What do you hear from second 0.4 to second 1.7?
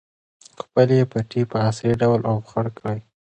خپلې پټۍ په